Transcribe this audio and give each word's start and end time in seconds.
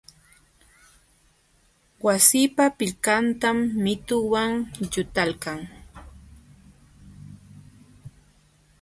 Wasipa 2.05 2.65
pilqantam 2.77 3.57
mituwan 3.83 4.51
llutaykan. 4.91 5.59